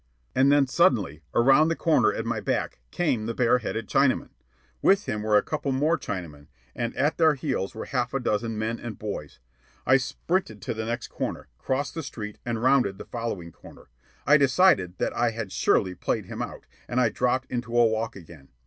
And 0.33 0.51
then, 0.51 0.65
suddenly, 0.65 1.21
around 1.35 1.67
the 1.67 1.75
corner 1.75 2.11
at 2.11 2.25
my 2.25 2.39
back, 2.39 2.79
came 2.89 3.27
the 3.27 3.35
bare 3.35 3.59
headed 3.59 3.87
Chinaman. 3.87 4.29
With 4.81 5.05
him 5.07 5.21
were 5.21 5.37
a 5.37 5.43
couple 5.43 5.71
more 5.73 5.95
Chinamen, 5.95 6.47
and 6.75 6.97
at 6.97 7.17
their 7.19 7.35
heels 7.35 7.75
were 7.75 7.85
half 7.85 8.11
a 8.11 8.19
dozen 8.19 8.57
men 8.57 8.79
and 8.79 8.97
boys. 8.97 9.37
I 9.85 9.97
sprinted 9.97 10.59
to 10.63 10.73
the 10.73 10.85
next 10.87 11.09
corner, 11.09 11.49
crossed 11.59 11.93
the 11.93 12.01
street, 12.01 12.39
and 12.43 12.63
rounded 12.63 12.97
the 12.97 13.05
following 13.05 13.51
corner. 13.51 13.89
I 14.25 14.37
decided 14.37 14.97
that 14.97 15.15
I 15.15 15.29
had 15.29 15.51
surely 15.51 15.93
played 15.93 16.25
him 16.25 16.41
out, 16.41 16.65
and 16.87 16.99
I 16.99 17.09
dropped 17.09 17.51
into 17.51 17.77
a 17.77 17.85
walk 17.85 18.15
again. 18.15 18.47